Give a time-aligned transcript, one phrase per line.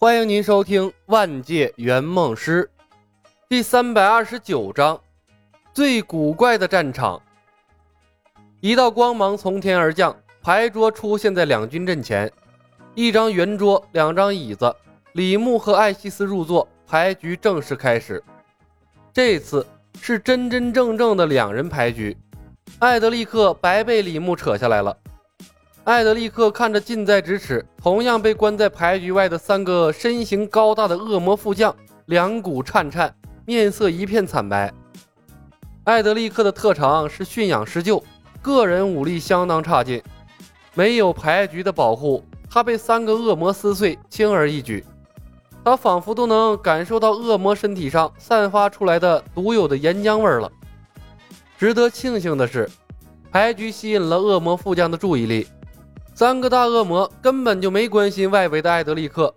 [0.00, 2.70] 欢迎您收听《万界圆梦师》
[3.48, 5.00] 第三百二十九章：
[5.74, 7.20] 最古怪的战场。
[8.60, 12.30] 一道光芒从天而降，牌桌出现在两军阵前。
[12.94, 14.72] 一张圆桌，两张椅子，
[15.14, 18.22] 李牧和艾希斯入座，牌局正式开始。
[19.12, 19.66] 这次
[20.00, 22.16] 是真真正正的两人牌局。
[22.78, 24.96] 艾德利克白被李牧扯下来了。
[25.84, 31.74] 艾德利克看着近在咫尺、同样被关在牌局外的三个身形高大的恶魔副将，
[32.06, 33.14] 两股颤颤，
[33.46, 34.72] 面色一片惨白。
[35.84, 38.04] 艾德利克的特长是驯养施救，
[38.42, 40.02] 个人武力相当差劲，
[40.74, 44.84] 没有牌局的保护，他被三个恶魔撕碎，轻而易举。
[45.64, 50.50] 他仿佛都能感受到恶魔身体上散发出来的独有的岩浆味了。
[51.58, 52.68] 值得庆幸的是，
[53.30, 55.46] 牌局吸引了恶魔副将的注意力。
[56.18, 59.32] 三个大恶魔根本就没关心外围的艾德利克，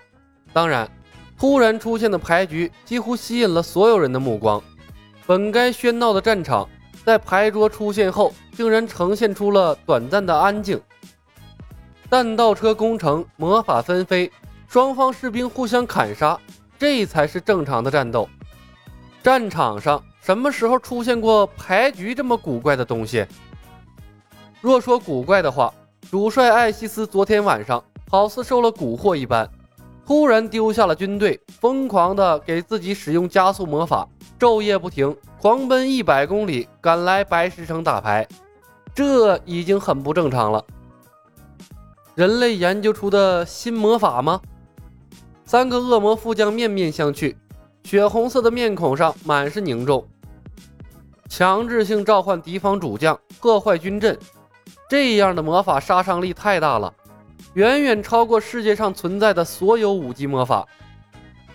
[0.52, 0.90] 当然，
[1.38, 4.60] 突然出现的牌局几乎吸引了所有人的目光。
[5.27, 6.68] 本该喧闹的战场，
[7.05, 10.82] 在牌桌出现后，竟然呈现出了短暂的安静。
[12.10, 14.32] 弹道车攻城，魔法纷飞，
[14.68, 16.35] 双方士兵互相砍杀，
[16.79, 18.27] 这才是正常的战斗。
[19.21, 23.23] 战场上什么时候出现过牌局这么古怪的东西？
[24.62, 25.71] 若说古怪的话，
[26.10, 29.49] 主帅艾希斯昨天晚上好似受了蛊惑一般，
[30.05, 34.07] 突然丢下了军队，疯狂的给自己使用加速魔法，
[34.38, 38.27] 昼夜不停，狂奔一百公里赶来白石城打牌，
[38.94, 40.63] 这已经很不正常了。
[42.16, 44.41] 人类研究出的新魔法吗？
[45.46, 47.34] 三个恶魔副将面面相觑，
[47.84, 50.05] 血红色的面孔上满是凝重。
[51.29, 54.20] 强制性召唤敌方主将，破坏军阵。
[54.92, 56.94] 这样的魔法杀伤力太大了，
[57.54, 60.68] 远远超过世界上存在的所有五级魔法。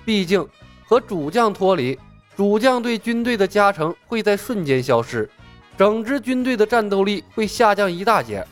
[0.06, 0.48] 毕竟
[0.86, 1.98] 和主将脱离，
[2.34, 5.28] 主将对军队的加成会在瞬间消失，
[5.76, 8.42] 整支军队的战斗力会下降一大截。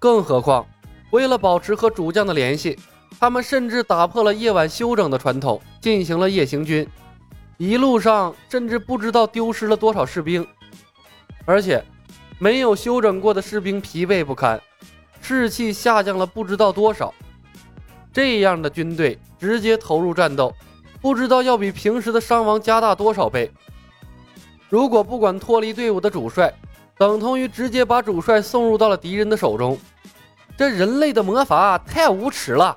[0.00, 0.66] 更何况，
[1.12, 2.76] 为了保持和主将的联系，
[3.20, 6.84] 他们甚至打破了夜晚休整的传统，进行了夜行军。
[7.56, 10.44] 一路上甚至不知道丢失了多少士兵，
[11.44, 11.80] 而且。
[12.42, 14.58] 没有休整过的士兵疲惫不堪，
[15.20, 17.12] 士气下降了不知道多少。
[18.14, 20.50] 这样的军队直接投入战斗，
[21.02, 23.52] 不知道要比平时的伤亡加大多少倍。
[24.70, 26.50] 如果不管脱离队伍的主帅，
[26.96, 29.78] 等同于直接把主帅送入到了敌人的手中。
[30.56, 32.74] 这人类的魔法太无耻了！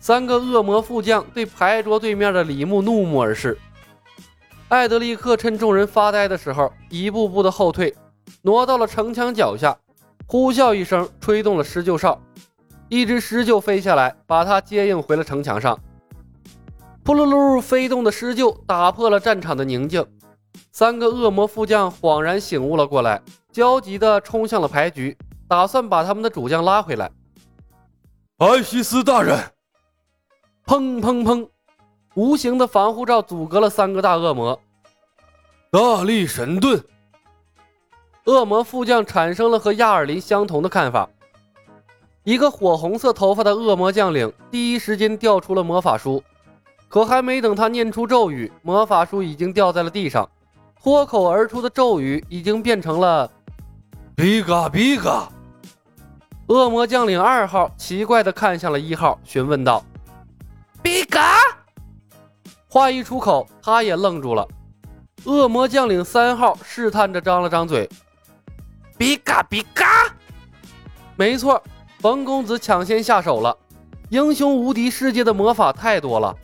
[0.00, 3.56] 三个恶魔副将对牌桌对面的李牧怒目而视。
[4.68, 7.94] 艾德利克趁众人发呆的时候，一步步的后退。
[8.48, 9.76] 挪到了城墙脚下，
[10.26, 12.18] 呼啸一声，吹动了施救哨，
[12.88, 15.78] 一只狮鹫飞下来，把他接应回了城墙上。
[17.04, 20.02] 扑噜噜，飞动的狮鹫打破了战场的宁静。
[20.72, 23.20] 三个恶魔副将恍然醒悟了过来，
[23.52, 25.14] 焦急地冲向了牌局，
[25.46, 27.10] 打算把他们的主将拉回来。
[28.38, 29.38] 艾西斯大人！
[30.64, 31.46] 砰砰砰，
[32.14, 34.58] 无形的防护罩阻隔了三个大恶魔。
[35.70, 36.82] 大力神盾。
[38.24, 41.08] 恶魔副将产生了和亚尔林相同的看法。
[42.24, 46.22] 一个火红色头发的恶魔将领第一时间调出了魔法书，
[46.88, 50.28] 可还没等他念出咒语，魔法书已经掉在了地上。
[50.82, 53.30] 脱口而出的咒语已经变成了
[54.14, 55.28] “比嘎比嘎”。
[56.48, 59.82] 恶魔将领二号奇怪地看向了一号，询问道
[60.82, 61.38] ：“比嘎？”
[62.68, 64.46] 话一出口，他也愣住了。
[65.24, 67.88] 恶魔将领三号试探着张了张嘴。
[68.98, 70.12] 比嘎比嘎，
[71.14, 71.62] 没错，
[72.00, 73.56] 冯公子抢先下手了。
[74.08, 76.34] 英雄无敌世界的魔法太多了，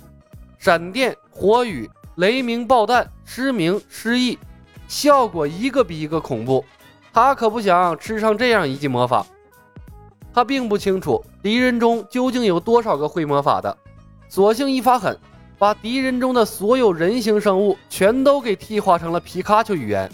[0.56, 4.38] 闪电、火雨、雷鸣、爆弹、失明、失忆，
[4.86, 6.64] 效果一个比一个恐怖。
[7.12, 9.26] 他可不想吃上这样一记魔法。
[10.32, 13.76] 他并不清楚敌人中究竟有多少个会魔法的，
[14.28, 15.18] 索性一发狠，
[15.58, 20.08] 把敌人中的所有人形生物全都给替换成了皮卡丘语言。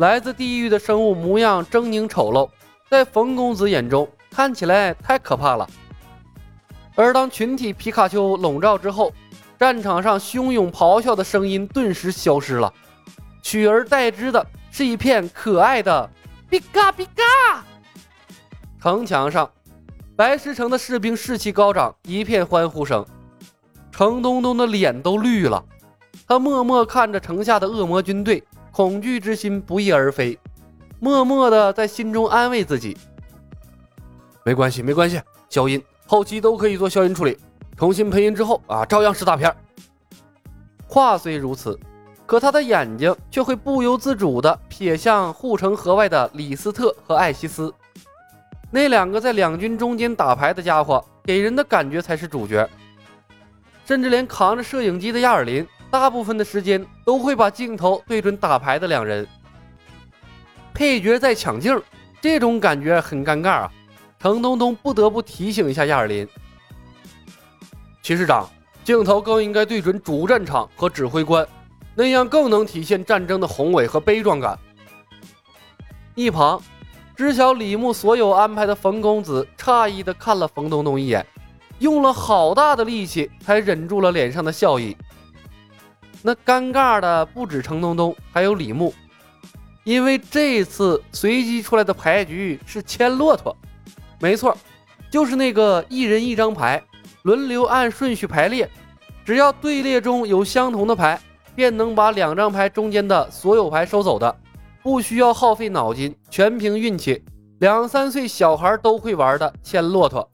[0.00, 2.48] 来自地狱的生物模样狰狞丑陋，
[2.88, 5.68] 在冯公子眼中看起来太可怕了。
[6.94, 9.12] 而当群体皮卡丘笼罩之后，
[9.58, 12.72] 战场上汹涌咆哮的声音顿时消失了，
[13.42, 16.08] 取而代之的是一片可爱的
[16.48, 17.62] “比嘎比嘎”。
[18.80, 19.50] 城墙上，
[20.16, 23.04] 白石城的士兵士气高涨，一片欢呼声。
[23.92, 25.62] 程东东的脸都绿了，
[26.26, 28.42] 他默默看着城下的恶魔军队。
[28.72, 30.38] 恐惧之心不翼而飞，
[31.00, 32.96] 默默的在心中安慰自己
[34.44, 37.36] ：“没关系，没关系，消音后期都可以做消音处理。
[37.76, 39.54] 重新配音之后啊，照样是大片。
[40.86, 41.78] 话虽如此，
[42.26, 47.72] 可他的眼睛却会不由自主地瞥向护城河外的李斯特和艾希斯，
[48.70, 52.68] 那两个在两军中间打牌的家伙，给人的感觉才是主角。
[53.84, 59.26] 甚至连扛着摄影机的亚尔林，大部分的时间都会把镜头对准打牌的两人。
[60.72, 61.82] 配角在抢镜，
[62.20, 63.72] 这种感觉很尴尬啊！
[64.18, 66.26] 程东东不得不提醒一下亚尔林，
[68.02, 68.48] 齐师长，
[68.84, 71.46] 镜头更应该对准主战场和指挥官，
[71.94, 74.58] 那样更能体现战争的宏伟和悲壮感。
[76.14, 76.62] 一旁，
[77.16, 81.26] 知晓李牧所有安排的冯公子诧异地看了冯东东一眼。
[81.78, 84.94] 用了好大的力气才忍住了脸上的笑意。
[86.22, 88.92] 那尴尬的不止程东东，还有李牧，
[89.84, 93.56] 因为这次随机出来的牌局是牵骆驼，
[94.20, 94.56] 没错，
[95.10, 96.82] 就是那个一人一张牌，
[97.22, 98.68] 轮流按顺序排列，
[99.24, 101.18] 只要队列中有相同的牌，
[101.54, 104.36] 便能把两张牌中间的所有牌收走的，
[104.82, 107.24] 不需要耗费脑筋，全凭运气，
[107.60, 110.30] 两三岁小孩都会玩的牵骆驼。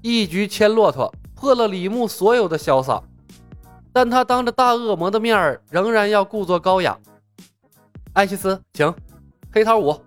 [0.00, 3.00] 一局牵骆驼破了李牧所有的潇洒，
[3.92, 6.98] 但他当着大恶魔的面儿仍然要故作高雅。
[8.14, 8.94] 艾希斯，请
[9.52, 10.00] 黑桃五，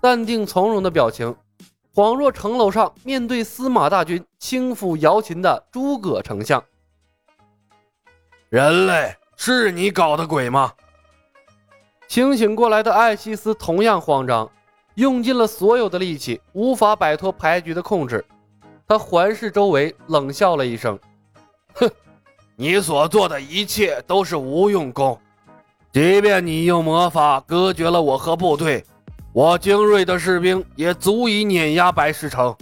[0.00, 1.34] 淡定从容的表情，
[1.94, 6.62] 恍若城楼上面对司马大军轻抚瑶琴的诸葛丞相。
[8.48, 10.72] 人类是你搞的鬼吗？
[12.06, 14.50] 清醒过来的艾希斯同样慌张，
[14.94, 18.24] 用尽了所有的力气，无法摆脱牌局的控制。
[18.86, 20.98] 他环视周围，冷笑了一声
[21.76, 21.90] ：“哼，
[22.60, 25.16] 你所做的一切都是无用功。
[25.92, 28.84] 即便你用魔法隔绝了我和部队，
[29.32, 32.52] 我精锐的士兵也足以碾压白石城。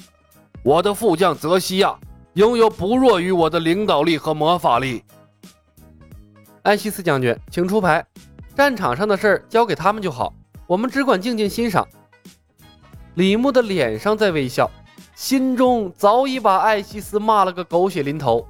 [0.62, 1.98] 我的副将泽西亚
[2.34, 5.02] 拥有不弱于我的领导力和魔法力。”
[6.60, 8.04] 艾希斯将军，请出牌。
[8.54, 10.30] 战场上的事儿交给他们就好，
[10.66, 11.88] 我们只管静静欣赏。
[13.14, 14.70] 李牧的脸上在微笑。
[15.14, 18.46] 心中早已把艾希斯骂了个狗血淋头。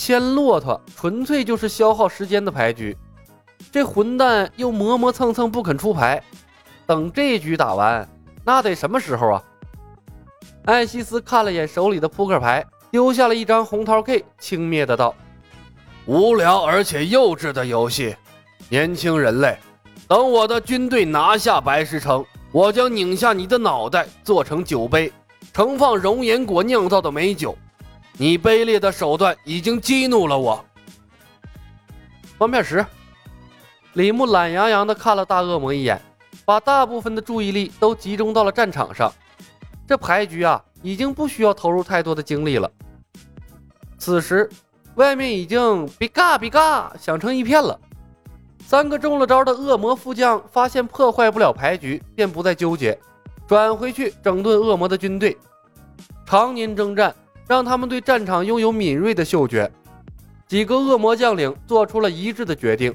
[0.00, 2.96] 牵骆驼纯粹就是消耗时间的牌局，
[3.70, 6.22] 这混蛋又磨磨蹭蹭不肯出牌，
[6.86, 8.08] 等这局打完，
[8.42, 9.42] 那得什么时候啊？
[10.64, 15.14] 艾希斯看了眼手里的扑克牌，丢下了一张红桃 K，轻蔑的道
[16.08, 18.16] ：“无聊而且幼稚的游戏，
[18.70, 19.58] 年轻人类，
[20.08, 25.12] 等我的军队拿下白石城，我将拧下你的脑袋，做成酒杯。”
[25.52, 27.54] 盛放熔岩果酿造的美酒，
[28.20, 30.62] 你卑劣的手段已经激怒了我。
[32.36, 32.84] 方片十，
[33.94, 35.98] 李牧懒洋洋地看了大恶魔一眼，
[36.44, 39.10] 把大部分的注意力都集中到了战场上。
[39.88, 42.70] 这牌局啊，已经不需要投入太多的精力了。
[43.96, 44.46] 此时，
[44.96, 47.80] 外面已经比嘎比嘎响成一片了。
[48.66, 53.00] 三个中了招的恶魔副将发现破坏不了牌局，便不再纠结。
[53.48, 55.38] 转回去整顿恶魔的军队，
[56.26, 57.14] 常年征战
[57.50, 59.68] 让他们对战场拥有敏锐的嗅觉。
[60.46, 62.94] 几个恶魔将领做出了一致的决定：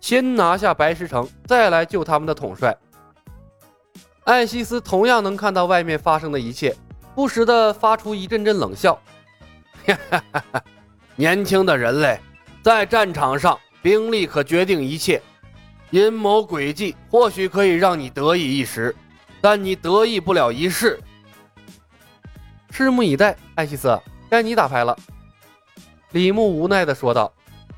[0.00, 2.74] 先拿下白石城，再来救他们的统帅。
[4.24, 6.74] 艾希斯同样能看到外面发生的一切，
[7.14, 8.98] 不时地发出一阵阵冷笑
[9.86, 10.64] ：“哈哈哈哈
[11.14, 12.18] 年轻的人类，
[12.62, 15.20] 在战场上兵力可决定一切，
[15.90, 18.96] 阴谋诡计或许可以让你得意一时。”
[19.38, 20.98] 但你得意不了一世，
[22.70, 23.36] 拭目以待。
[23.54, 24.96] 艾希斯，该你打牌了。”
[26.12, 27.32] 李牧无奈地说道。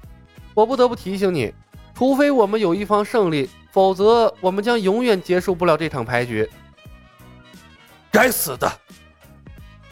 [0.55, 1.55] “我不得不提醒你，
[1.95, 6.49] 除非我们有一方胜利，否则我们将永远结束不了这场牌局。”
[8.11, 8.71] 该死的！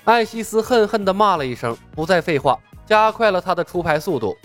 [0.04, 4.36] 艾希斯恨恨地骂了一声，不再废话，加快了他的出牌速度。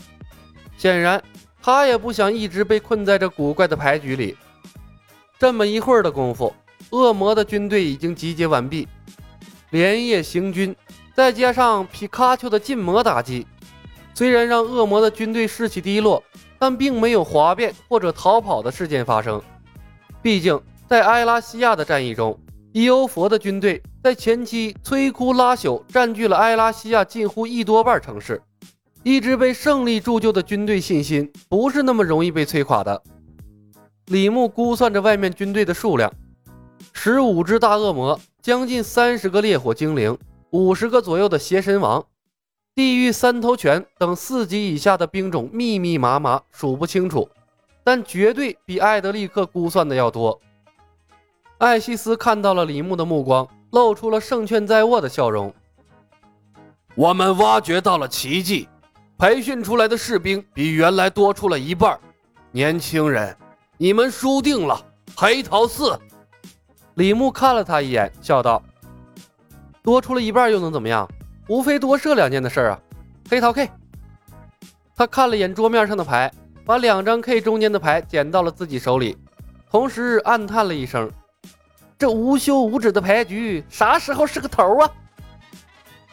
[0.77, 1.21] 显然，
[1.61, 4.35] 他也不想一直被困在这古怪的牌局里。
[5.39, 6.53] 这么一会儿的功夫。
[6.89, 8.87] 恶魔的军队已经集结完毕，
[9.71, 10.75] 连夜行军，
[11.15, 13.47] 再加上皮卡丘的禁魔打击，
[14.13, 16.21] 虽然让恶魔的军队士气低落，
[16.59, 19.41] 但并没有哗变或者逃跑的事件发生。
[20.21, 22.37] 毕竟，在埃拉西亚的战役中，
[22.73, 28.41] 伊欧佛的军队在前期摧枯拉朽，占据了埃拉西亚近乎一多半城市。
[29.03, 33.01] 一支被胜利铸就的军队信心不是那么容易被摧垮的。
[34.07, 36.11] 李牧估算着外面军队的数量。
[36.93, 40.17] 十五只大恶魔，将近三十个烈火精灵，
[40.51, 42.05] 五十个左右的邪神王，
[42.75, 47.27] 地狱三头犬等四级以下的兵种密密麻麻，数不清楚，
[47.83, 50.39] 但绝对比艾德利克估算的要多。
[51.57, 55.53] 艾希斯看到了李牧的目光，露出了胜券在握的笑容。
[56.95, 58.67] 我们挖掘到了奇迹，
[59.17, 61.99] 培训出来的士兵比原来多出了一半。
[62.51, 63.35] 年轻人，
[63.77, 64.85] 你们输定了！
[65.15, 65.97] 黑桃四。
[67.01, 68.61] 李牧看了他一眼，笑道
[69.81, 71.09] ：“多出了一半又能怎么样？
[71.47, 72.79] 无非多射两箭的事儿啊！”
[73.27, 73.67] 黑桃 K。
[74.95, 76.31] 他看了眼桌面上的牌，
[76.63, 79.17] 把两张 K 中间的牌捡到了自己手里，
[79.67, 81.09] 同时暗叹了一声
[81.97, 84.91] ：“这无休无止的牌局，啥时候是个头啊？”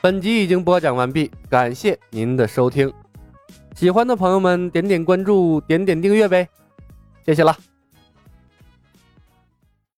[0.00, 2.90] 本集已经播讲完毕，感谢您的收听。
[3.75, 6.49] 喜欢的朋友们点点关注，点点订阅呗，
[7.26, 7.54] 谢谢了。